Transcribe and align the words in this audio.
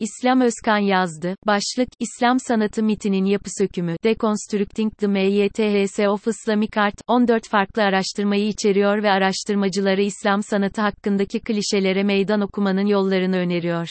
İslam 0.00 0.40
Özkan 0.40 0.78
yazdı. 0.78 1.36
Başlık, 1.46 1.88
İslam 2.00 2.38
sanatı 2.38 2.82
mitinin 2.82 3.24
yapı 3.24 3.50
sökümü, 3.58 3.96
Deconstructing 4.04 4.98
the 4.98 5.06
MYTHS 5.06 5.98
of 5.98 6.26
Islamic 6.26 6.80
Art, 6.80 6.94
14 7.06 7.48
farklı 7.48 7.82
araştırmayı 7.82 8.48
içeriyor 8.48 9.02
ve 9.02 9.10
araştırmacıları 9.10 10.02
İslam 10.02 10.42
sanatı 10.42 10.82
hakkındaki 10.82 11.40
klişelere 11.40 12.02
meydan 12.02 12.40
okumanın 12.40 12.86
yollarını 12.86 13.36
öneriyor. 13.36 13.88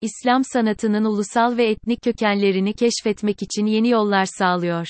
İslam 0.00 0.44
sanatının 0.44 1.04
ulusal 1.04 1.56
ve 1.56 1.70
etnik 1.70 2.02
kökenlerini 2.02 2.72
keşfetmek 2.72 3.42
için 3.42 3.66
yeni 3.66 3.88
yollar 3.88 4.24
sağlıyor. 4.38 4.86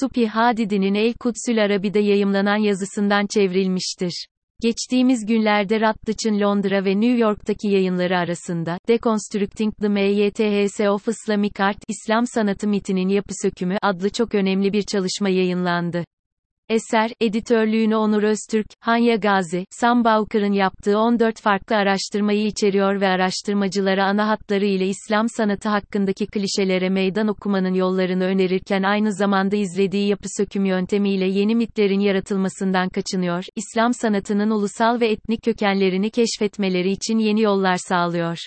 Supi 0.00 0.26
Hadidi'nin 0.26 0.94
El 0.94 1.14
Kudsül 1.14 1.64
Arabi'de 1.64 1.98
yayımlanan 1.98 2.56
yazısından 2.56 3.26
çevrilmiştir. 3.26 4.26
Geçtiğimiz 4.62 5.26
günlerde 5.26 5.80
Routledge'ın 5.80 6.40
Londra 6.40 6.84
ve 6.84 7.00
New 7.00 7.18
York'taki 7.18 7.68
yayınları 7.68 8.18
arasında, 8.18 8.78
Deconstructing 8.88 9.74
the 9.76 9.88
MYTHS 9.88 10.80
of 10.80 11.08
Islamic 11.08 11.64
Art, 11.64 11.78
İslam 11.88 12.26
Sanatı 12.26 12.68
Mitinin 12.68 13.08
Yapı 13.08 13.34
Sökümü 13.42 13.76
adlı 13.82 14.10
çok 14.10 14.34
önemli 14.34 14.72
bir 14.72 14.82
çalışma 14.82 15.28
yayınlandı. 15.28 16.04
Eser, 16.68 17.10
editörlüğünü 17.20 17.96
Onur 17.96 18.22
Öztürk, 18.22 18.66
Hanya 18.80 19.16
Gazi, 19.16 19.64
Sam 19.70 20.04
Bowker'ın 20.04 20.52
yaptığı 20.52 20.98
14 20.98 21.40
farklı 21.40 21.76
araştırmayı 21.76 22.46
içeriyor 22.46 23.00
ve 23.00 23.08
araştırmacılara 23.08 24.04
ana 24.04 24.28
hatları 24.28 24.66
ile 24.66 24.86
İslam 24.86 25.28
sanatı 25.28 25.68
hakkındaki 25.68 26.26
klişelere 26.26 26.88
meydan 26.88 27.28
okumanın 27.28 27.74
yollarını 27.74 28.24
önerirken 28.24 28.82
aynı 28.82 29.12
zamanda 29.12 29.56
izlediği 29.56 30.08
yapı 30.08 30.28
söküm 30.36 30.64
yöntemiyle 30.64 31.26
yeni 31.26 31.54
mitlerin 31.54 32.00
yaratılmasından 32.00 32.88
kaçınıyor, 32.88 33.44
İslam 33.56 33.94
sanatının 33.94 34.50
ulusal 34.50 35.00
ve 35.00 35.08
etnik 35.08 35.42
kökenlerini 35.42 36.10
keşfetmeleri 36.10 36.90
için 36.90 37.18
yeni 37.18 37.40
yollar 37.40 37.76
sağlıyor. 37.76 38.38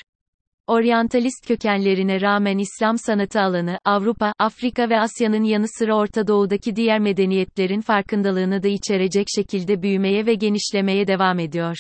Oryantalist 0.70 1.48
kökenlerine 1.48 2.22
rağmen 2.22 2.58
İslam 2.58 2.98
sanatı 2.98 3.42
alanı, 3.42 3.80
Avrupa, 3.86 4.34
Afrika 4.40 4.90
ve 4.90 5.00
Asya'nın 5.00 5.44
yanı 5.44 5.66
sıra 5.68 5.96
Orta 5.96 6.28
Doğu'daki 6.28 6.76
diğer 6.76 7.00
medeniyetlerin 7.00 7.82
farkındalığını 7.82 8.64
da 8.64 8.68
içerecek 8.68 9.28
şekilde 9.36 9.82
büyümeye 9.82 10.26
ve 10.26 10.34
genişlemeye 10.34 11.08
devam 11.08 11.40
ediyor. 11.40 11.76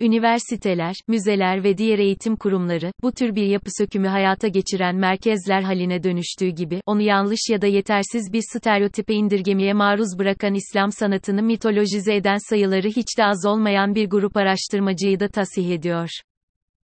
Üniversiteler, 0.00 0.94
müzeler 1.08 1.64
ve 1.64 1.78
diğer 1.78 1.98
eğitim 1.98 2.36
kurumları, 2.36 2.92
bu 3.02 3.12
tür 3.12 3.34
bir 3.34 3.46
yapı 3.46 3.70
sökümü 3.78 4.08
hayata 4.08 4.48
geçiren 4.48 4.96
merkezler 4.96 5.62
haline 5.62 6.02
dönüştüğü 6.02 6.48
gibi, 6.48 6.80
onu 6.86 7.02
yanlış 7.02 7.40
ya 7.50 7.62
da 7.62 7.66
yetersiz 7.66 8.32
bir 8.32 8.42
stereotipe 8.52 9.14
indirgemeye 9.14 9.72
maruz 9.72 10.18
bırakan 10.18 10.54
İslam 10.54 10.92
sanatını 10.92 11.42
mitolojize 11.42 12.14
eden 12.14 12.38
sayıları 12.50 12.88
hiç 12.88 13.18
de 13.18 13.24
az 13.24 13.46
olmayan 13.46 13.94
bir 13.94 14.10
grup 14.10 14.36
araştırmacıyı 14.36 15.20
da 15.20 15.28
tasih 15.28 15.70
ediyor. 15.70 16.08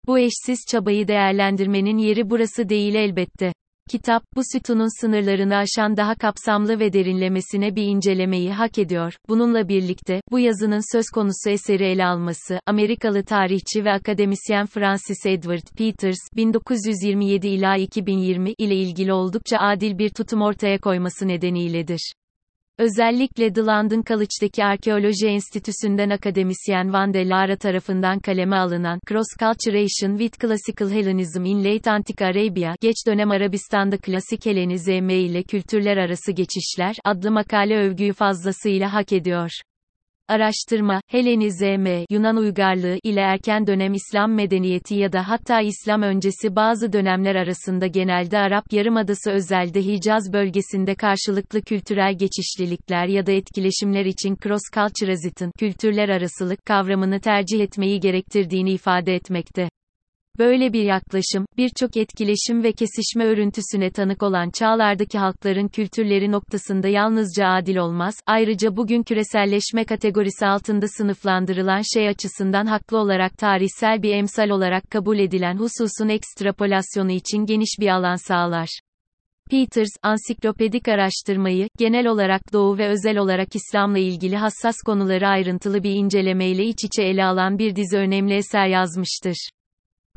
Bu 0.06 0.18
eşsiz 0.18 0.58
çabayı 0.70 1.08
değerlendirmenin 1.08 1.98
yeri 1.98 2.30
burası 2.30 2.68
değil 2.68 2.94
elbette. 2.94 3.52
Kitap, 3.90 4.22
bu 4.36 4.40
sütunun 4.52 5.00
sınırlarını 5.00 5.56
aşan 5.56 5.96
daha 5.96 6.14
kapsamlı 6.14 6.80
ve 6.80 6.92
derinlemesine 6.92 7.76
bir 7.76 7.82
incelemeyi 7.82 8.52
hak 8.52 8.78
ediyor. 8.78 9.14
Bununla 9.28 9.68
birlikte, 9.68 10.20
bu 10.30 10.38
yazının 10.38 10.96
söz 10.96 11.04
konusu 11.14 11.50
eseri 11.50 11.84
ele 11.84 12.04
alması, 12.06 12.60
Amerikalı 12.66 13.24
tarihçi 13.24 13.84
ve 13.84 13.92
akademisyen 13.92 14.66
Francis 14.66 15.26
Edward 15.26 15.76
Peters, 15.78 16.18
1927 16.36 17.48
ila 17.48 17.76
2020 17.76 18.52
ile 18.58 18.74
ilgili 18.76 19.12
oldukça 19.12 19.58
adil 19.58 19.98
bir 19.98 20.08
tutum 20.10 20.42
ortaya 20.42 20.78
koyması 20.78 21.28
nedeniyledir. 21.28 22.12
Özellikle 22.80 23.52
The 23.52 23.60
London 23.60 24.02
College'daki 24.06 24.64
Arkeoloji 24.64 25.26
Enstitüsü'nden 25.26 26.10
akademisyen 26.10 26.92
Van 26.92 27.14
de 27.14 27.28
Lara 27.28 27.56
tarafından 27.56 28.18
kaleme 28.18 28.56
alınan 28.56 29.00
Cross-Culturation 29.08 30.18
with 30.18 30.40
Classical 30.40 30.90
Hellenism 30.90 31.44
in 31.44 31.64
Late 31.64 31.90
Antique 31.90 32.26
Arabia, 32.26 32.74
geç 32.80 32.96
dönem 33.06 33.30
Arabistan'da 33.30 33.98
klasik 33.98 34.46
Helenizm 34.46 35.08
ile 35.08 35.42
kültürler 35.42 35.96
arası 35.96 36.32
geçişler, 36.32 36.96
adlı 37.04 37.30
makale 37.30 37.76
övgüyü 37.76 38.12
fazlasıyla 38.12 38.92
hak 38.92 39.12
ediyor. 39.12 39.50
Araştırma, 40.30 41.00
Helenizm, 41.08 42.04
Yunan 42.10 42.36
uygarlığı 42.36 42.98
ile 43.02 43.20
erken 43.20 43.66
dönem 43.66 43.94
İslam 43.94 44.34
medeniyeti 44.34 44.94
ya 44.94 45.12
da 45.12 45.28
hatta 45.28 45.60
İslam 45.60 46.02
öncesi 46.02 46.56
bazı 46.56 46.92
dönemler 46.92 47.34
arasında 47.34 47.86
genelde 47.86 48.38
Arap 48.38 48.72
Yarımadası 48.72 49.30
özelde 49.30 49.80
Hicaz 49.82 50.32
bölgesinde 50.32 50.94
karşılıklı 50.94 51.62
kültürel 51.62 52.18
geçişlilikler 52.18 53.06
ya 53.06 53.26
da 53.26 53.32
etkileşimler 53.32 54.04
için 54.04 54.36
cross-culturalism, 54.36 55.50
kültürler 55.58 56.08
arasılık 56.08 56.66
kavramını 56.66 57.20
tercih 57.20 57.60
etmeyi 57.60 58.00
gerektirdiğini 58.00 58.72
ifade 58.72 59.14
etmekte. 59.14 59.68
Böyle 60.40 60.72
bir 60.72 60.82
yaklaşım, 60.82 61.46
birçok 61.56 61.96
etkileşim 61.96 62.62
ve 62.62 62.72
kesişme 62.72 63.24
örüntüsüne 63.24 63.90
tanık 63.90 64.22
olan 64.22 64.50
çağlardaki 64.50 65.18
halkların 65.18 65.68
kültürleri 65.68 66.32
noktasında 66.32 66.88
yalnızca 66.88 67.46
adil 67.46 67.76
olmaz, 67.76 68.14
ayrıca 68.26 68.76
bugün 68.76 69.02
küreselleşme 69.02 69.84
kategorisi 69.84 70.46
altında 70.46 70.88
sınıflandırılan 70.88 71.82
şey 71.94 72.08
açısından 72.08 72.66
haklı 72.66 72.98
olarak 72.98 73.38
tarihsel 73.38 74.02
bir 74.02 74.14
emsal 74.14 74.48
olarak 74.48 74.90
kabul 74.90 75.18
edilen 75.18 75.56
hususun 75.56 76.08
ekstrapolasyonu 76.08 77.10
için 77.10 77.46
geniş 77.46 77.76
bir 77.80 77.88
alan 77.88 78.16
sağlar. 78.28 78.80
Peters, 79.50 79.90
ansiklopedik 80.02 80.88
araştırmayı, 80.88 81.68
genel 81.78 82.06
olarak 82.06 82.52
Doğu 82.52 82.78
ve 82.78 82.88
özel 82.88 83.18
olarak 83.18 83.48
İslam'la 83.56 83.98
ilgili 83.98 84.36
hassas 84.36 84.76
konuları 84.86 85.28
ayrıntılı 85.28 85.82
bir 85.82 85.94
incelemeyle 85.94 86.64
iç 86.64 86.84
içe 86.84 87.02
ele 87.02 87.24
alan 87.24 87.58
bir 87.58 87.76
dizi 87.76 87.96
önemli 87.96 88.34
eser 88.34 88.66
yazmıştır. 88.66 89.50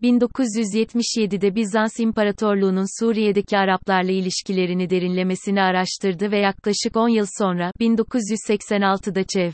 1977'de 0.02 1.56
Bizans 1.56 2.00
İmparatorluğu'nun 2.00 3.00
Suriye'deki 3.00 3.58
Araplarla 3.58 4.12
ilişkilerini 4.12 4.90
derinlemesine 4.90 5.62
araştırdı 5.62 6.32
ve 6.32 6.40
yaklaşık 6.40 6.96
10 6.96 7.10
yıl 7.10 7.26
sonra, 7.40 7.72
1986'da 7.80 9.24
Çev. 9.24 9.52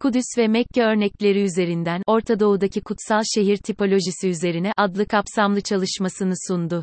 Kudüs 0.00 0.38
ve 0.38 0.48
Mekke 0.48 0.82
örnekleri 0.82 1.42
üzerinden, 1.42 2.02
Orta 2.06 2.40
Doğu'daki 2.40 2.80
kutsal 2.80 3.22
şehir 3.34 3.56
tipolojisi 3.56 4.28
üzerine, 4.28 4.72
adlı 4.76 5.06
kapsamlı 5.06 5.60
çalışmasını 5.60 6.34
sundu. 6.48 6.82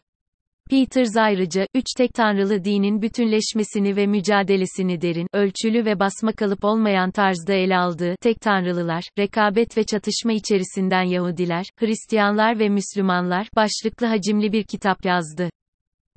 Peters 0.69 1.17
ayrıca, 1.17 1.67
üç 1.73 1.85
tek 1.97 2.13
tanrılı 2.13 2.63
dinin 2.63 3.01
bütünleşmesini 3.01 3.95
ve 3.95 4.07
mücadelesini 4.07 5.01
derin, 5.01 5.27
ölçülü 5.33 5.85
ve 5.85 5.99
basma 5.99 6.31
kalıp 6.31 6.63
olmayan 6.63 7.11
tarzda 7.11 7.53
ele 7.53 7.77
aldığı, 7.77 8.15
tek 8.21 8.41
tanrılılar, 8.41 9.03
rekabet 9.19 9.77
ve 9.77 9.83
çatışma 9.83 10.33
içerisinden 10.33 11.03
Yahudiler, 11.03 11.65
Hristiyanlar 11.79 12.59
ve 12.59 12.69
Müslümanlar, 12.69 13.47
başlıklı 13.55 14.07
hacimli 14.07 14.51
bir 14.51 14.63
kitap 14.63 15.05
yazdı. 15.05 15.49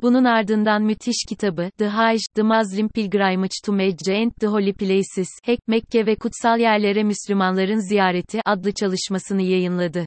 Bunun 0.03 0.25
ardından 0.25 0.83
müthiş 0.83 1.25
kitabı, 1.29 1.71
The 1.79 1.87
Hajj, 1.87 2.21
The 2.35 2.43
Muslim 2.43 2.89
Pilgrimage 2.89 3.57
to 3.65 3.73
Mecca 3.73 4.17
and 4.17 4.33
the 4.41 4.47
Holy 4.47 4.73
Places, 4.73 5.29
Hek, 5.45 5.59
Mekke 5.69 6.07
ve 6.07 6.17
Kutsal 6.17 6.59
Yerlere 6.59 7.03
Müslümanların 7.03 7.89
Ziyareti 7.89 8.41
adlı 8.45 8.73
çalışmasını 8.73 9.43
yayınladı. 9.43 10.07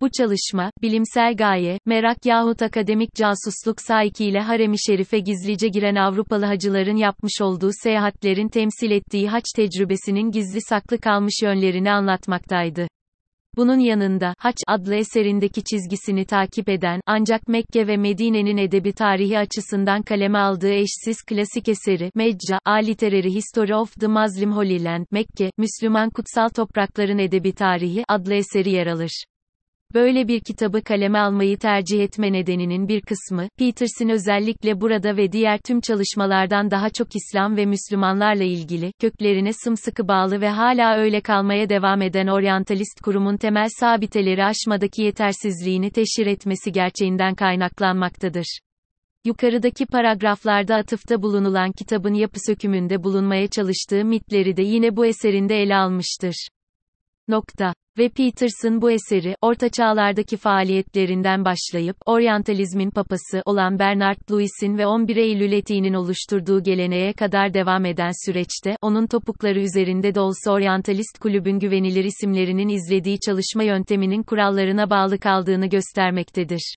Bu 0.00 0.08
çalışma, 0.10 0.70
bilimsel 0.82 1.36
gaye, 1.36 1.78
merak 1.86 2.26
yahut 2.26 2.62
akademik 2.62 3.14
casusluk 3.14 3.80
sahikiyle 3.80 4.40
harem-i 4.40 4.76
şerife 4.86 5.18
gizlice 5.18 5.68
giren 5.68 5.94
Avrupalı 5.94 6.44
hacıların 6.44 6.96
yapmış 6.96 7.40
olduğu 7.40 7.70
seyahatlerin 7.82 8.48
temsil 8.48 8.90
ettiği 8.90 9.28
haç 9.28 9.44
tecrübesinin 9.56 10.30
gizli 10.30 10.60
saklı 10.60 10.98
kalmış 10.98 11.42
yönlerini 11.42 11.92
anlatmaktaydı. 11.92 12.88
Bunun 13.56 13.78
yanında, 13.78 14.34
Haç 14.38 14.56
adlı 14.68 14.94
eserindeki 14.94 15.64
çizgisini 15.64 16.24
takip 16.24 16.68
eden, 16.68 17.00
ancak 17.06 17.48
Mekke 17.48 17.86
ve 17.86 17.96
Medine'nin 17.96 18.56
edebi 18.56 18.92
tarihi 18.92 19.38
açısından 19.38 20.02
kaleme 20.02 20.38
aldığı 20.38 20.72
eşsiz 20.72 21.22
klasik 21.26 21.68
eseri, 21.68 22.10
Mecca, 22.14 22.58
A 22.64 22.74
Literary 22.74 23.30
History 23.30 23.74
of 23.74 24.00
the 24.00 24.06
Muslim 24.06 24.52
Holy 24.52 24.84
Land, 24.84 25.06
Mekke, 25.10 25.50
Müslüman 25.56 26.10
Kutsal 26.10 26.48
Toprakların 26.48 27.18
Edebi 27.18 27.52
Tarihi, 27.52 28.04
adlı 28.08 28.34
eseri 28.34 28.70
yer 28.70 28.86
alır. 28.86 29.24
Böyle 29.94 30.28
bir 30.28 30.40
kitabı 30.40 30.82
kaleme 30.82 31.18
almayı 31.18 31.58
tercih 31.58 32.00
etme 32.00 32.32
nedeninin 32.32 32.88
bir 32.88 33.00
kısmı, 33.00 33.48
Peterson 33.58 34.08
özellikle 34.08 34.80
burada 34.80 35.16
ve 35.16 35.32
diğer 35.32 35.58
tüm 35.58 35.80
çalışmalardan 35.80 36.70
daha 36.70 36.90
çok 36.90 37.08
İslam 37.16 37.56
ve 37.56 37.66
Müslümanlarla 37.66 38.44
ilgili, 38.44 38.92
köklerine 39.00 39.52
sımsıkı 39.52 40.08
bağlı 40.08 40.40
ve 40.40 40.48
hala 40.48 40.96
öyle 40.96 41.20
kalmaya 41.20 41.68
devam 41.68 42.02
eden 42.02 42.26
oryantalist 42.26 43.00
kurumun 43.04 43.36
temel 43.36 43.68
sabiteleri 43.80 44.44
aşmadaki 44.44 45.02
yetersizliğini 45.02 45.90
teşhir 45.90 46.26
etmesi 46.26 46.72
gerçeğinden 46.72 47.34
kaynaklanmaktadır. 47.34 48.58
Yukarıdaki 49.24 49.86
paragraflarda 49.86 50.76
atıfta 50.76 51.22
bulunulan 51.22 51.72
kitabın 51.72 52.14
yapı 52.14 52.40
sökümünde 52.46 53.02
bulunmaya 53.02 53.48
çalıştığı 53.48 54.04
mitleri 54.04 54.56
de 54.56 54.62
yine 54.62 54.96
bu 54.96 55.06
eserinde 55.06 55.62
ele 55.62 55.76
almıştır. 55.76 56.48
Nokta. 57.28 57.74
Ve 57.98 58.08
Peterson 58.08 58.82
bu 58.82 58.90
eseri, 58.90 59.36
Orta 59.42 59.68
Çağlardaki 59.68 60.36
faaliyetlerinden 60.36 61.44
başlayıp, 61.44 61.96
oryantalizmin 62.06 62.90
papası 62.90 63.42
olan 63.44 63.78
Bernard 63.78 64.30
Lewis'in 64.30 64.78
ve 64.78 64.86
11 64.86 65.16
Eylül 65.16 65.52
etiğinin 65.52 65.94
oluşturduğu 65.94 66.62
geleneğe 66.62 67.12
kadar 67.12 67.54
devam 67.54 67.84
eden 67.84 68.26
süreçte, 68.26 68.76
onun 68.82 69.06
topukları 69.06 69.60
üzerinde 69.60 70.14
de 70.14 70.20
olsa 70.20 70.50
oryantalist 70.50 71.18
kulübün 71.18 71.58
güvenilir 71.58 72.04
isimlerinin 72.04 72.68
izlediği 72.68 73.20
çalışma 73.20 73.62
yönteminin 73.62 74.22
kurallarına 74.22 74.90
bağlı 74.90 75.18
kaldığını 75.18 75.66
göstermektedir. 75.66 76.74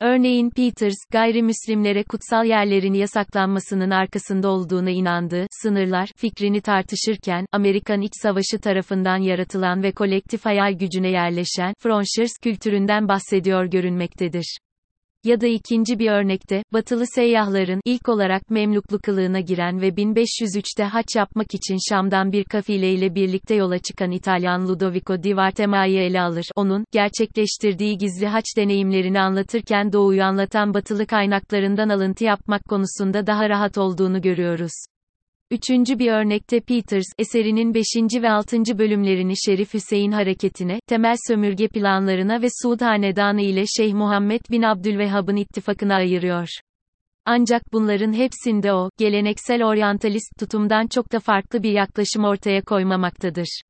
Örneğin 0.00 0.50
Peters, 0.50 0.96
gayrimüslimlere 1.12 2.04
kutsal 2.04 2.46
yerlerin 2.46 2.92
yasaklanmasının 2.92 3.90
arkasında 3.90 4.48
olduğuna 4.48 4.90
inandığı, 4.90 5.46
sınırlar, 5.50 6.10
fikrini 6.16 6.60
tartışırken, 6.60 7.46
Amerikan 7.52 8.00
İç 8.00 8.12
Savaşı 8.22 8.60
tarafından 8.62 9.16
yaratılan 9.16 9.82
ve 9.82 9.92
kolektif 9.92 10.44
hayal 10.44 10.72
gücüne 10.72 11.10
yerleşen, 11.10 11.74
Frontiers 11.78 12.32
kültüründen 12.42 13.08
bahsediyor 13.08 13.64
görünmektedir. 13.64 14.58
Ya 15.28 15.40
da 15.40 15.46
ikinci 15.46 15.98
bir 15.98 16.10
örnekte, 16.10 16.62
batılı 16.72 17.06
seyyahların, 17.06 17.80
ilk 17.84 18.08
olarak 18.08 18.50
Memluklu 18.50 18.98
kılığına 18.98 19.40
giren 19.40 19.80
ve 19.80 19.88
1503'te 19.88 20.84
haç 20.84 21.16
yapmak 21.16 21.54
için 21.54 21.76
Şam'dan 21.88 22.32
bir 22.32 22.44
kafileyle 22.44 23.14
birlikte 23.14 23.54
yola 23.54 23.78
çıkan 23.78 24.10
İtalyan 24.10 24.68
Ludovico 24.68 25.22
di 25.22 25.36
Vartema'yı 25.36 26.00
ele 26.00 26.20
alır. 26.20 26.46
Onun, 26.56 26.84
gerçekleştirdiği 26.92 27.98
gizli 27.98 28.26
haç 28.26 28.44
deneyimlerini 28.56 29.20
anlatırken 29.20 29.92
doğuyu 29.92 30.22
anlatan 30.22 30.74
batılı 30.74 31.06
kaynaklarından 31.06 31.88
alıntı 31.88 32.24
yapmak 32.24 32.64
konusunda 32.64 33.26
daha 33.26 33.48
rahat 33.48 33.78
olduğunu 33.78 34.20
görüyoruz. 34.20 34.72
Üçüncü 35.50 35.98
bir 35.98 36.12
örnekte 36.12 36.60
Peters, 36.60 37.04
eserinin 37.18 37.74
5. 37.74 37.84
ve 38.22 38.30
6. 38.30 38.78
bölümlerini 38.78 39.32
Şerif 39.46 39.74
Hüseyin 39.74 40.12
hareketine, 40.12 40.80
temel 40.86 41.16
sömürge 41.28 41.68
planlarına 41.68 42.42
ve 42.42 42.46
Suud 42.62 42.80
Hanedanı 42.80 43.40
ile 43.40 43.64
Şeyh 43.76 43.94
Muhammed 43.94 44.40
bin 44.50 44.62
Abdülvehhab'ın 44.62 45.36
ittifakına 45.36 45.94
ayırıyor. 45.94 46.48
Ancak 47.24 47.62
bunların 47.72 48.12
hepsinde 48.12 48.72
o, 48.72 48.90
geleneksel 48.98 49.64
oryantalist 49.64 50.38
tutumdan 50.38 50.86
çok 50.86 51.12
da 51.12 51.20
farklı 51.20 51.62
bir 51.62 51.72
yaklaşım 51.72 52.24
ortaya 52.24 52.62
koymamaktadır. 52.62 53.62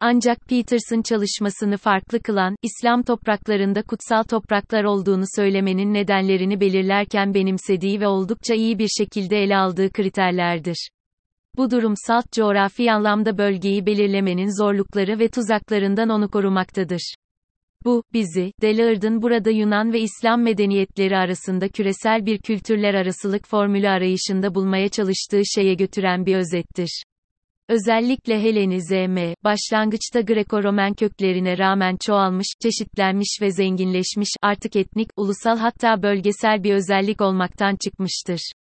Ancak 0.00 0.38
Peterson 0.48 1.02
çalışmasını 1.02 1.76
farklı 1.76 2.22
kılan, 2.22 2.56
İslam 2.62 3.02
topraklarında 3.02 3.82
kutsal 3.82 4.22
topraklar 4.22 4.84
olduğunu 4.84 5.24
söylemenin 5.36 5.94
nedenlerini 5.94 6.60
belirlerken 6.60 7.34
benimsediği 7.34 8.00
ve 8.00 8.06
oldukça 8.06 8.54
iyi 8.54 8.78
bir 8.78 8.88
şekilde 8.88 9.42
ele 9.42 9.56
aldığı 9.56 9.92
kriterlerdir. 9.92 10.88
Bu 11.56 11.70
durum 11.70 11.94
salt 12.06 12.32
coğrafi 12.32 12.92
anlamda 12.92 13.38
bölgeyi 13.38 13.86
belirlemenin 13.86 14.62
zorlukları 14.62 15.18
ve 15.18 15.28
tuzaklarından 15.28 16.08
onu 16.08 16.30
korumaktadır. 16.30 17.14
Bu, 17.84 18.02
bizi, 18.12 18.52
Delaird'ın 18.62 19.22
burada 19.22 19.50
Yunan 19.50 19.92
ve 19.92 20.00
İslam 20.00 20.42
medeniyetleri 20.42 21.16
arasında 21.16 21.68
küresel 21.68 22.26
bir 22.26 22.38
kültürler 22.38 22.94
arasılık 22.94 23.48
formülü 23.48 23.88
arayışında 23.88 24.54
bulmaya 24.54 24.88
çalıştığı 24.88 25.42
şeye 25.54 25.74
götüren 25.74 26.26
bir 26.26 26.36
özettir. 26.36 27.02
Özellikle 27.68 28.42
Helenizme, 28.42 29.34
başlangıçta 29.44 30.20
Greko-Romen 30.20 30.94
köklerine 30.94 31.58
rağmen 31.58 31.96
çoğalmış, 32.06 32.46
çeşitlenmiş 32.62 33.38
ve 33.42 33.50
zenginleşmiş, 33.50 34.30
artık 34.42 34.76
etnik, 34.76 35.08
ulusal 35.16 35.58
hatta 35.58 36.02
bölgesel 36.02 36.64
bir 36.64 36.74
özellik 36.74 37.20
olmaktan 37.20 37.76
çıkmıştır. 37.76 38.52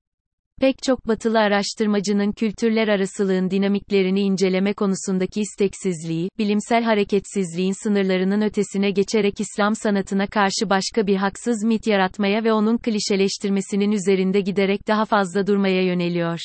Pek 0.61 0.83
çok 0.83 1.07
batılı 1.07 1.39
araştırmacının 1.39 2.31
kültürler 2.31 2.87
arasılığın 2.87 3.49
dinamiklerini 3.49 4.21
inceleme 4.21 4.73
konusundaki 4.73 5.41
isteksizliği, 5.41 6.29
bilimsel 6.37 6.83
hareketsizliğin 6.83 7.83
sınırlarının 7.83 8.41
ötesine 8.41 8.91
geçerek 8.91 9.39
İslam 9.39 9.75
sanatına 9.75 10.27
karşı 10.27 10.69
başka 10.69 11.07
bir 11.07 11.15
haksız 11.15 11.63
mit 11.63 11.87
yaratmaya 11.87 12.43
ve 12.43 12.53
onun 12.53 12.77
klişeleştirmesinin 12.77 13.91
üzerinde 13.91 14.41
giderek 14.41 14.87
daha 14.87 15.05
fazla 15.05 15.47
durmaya 15.47 15.83
yöneliyor. 15.83 16.39